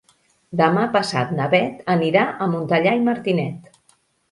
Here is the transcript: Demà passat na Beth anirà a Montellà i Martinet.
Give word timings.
Demà 0.61 0.85
passat 0.95 1.35
na 1.41 1.51
Beth 1.51 1.85
anirà 1.97 2.25
a 2.31 2.49
Montellà 2.57 2.97
i 3.03 3.07
Martinet. 3.13 3.73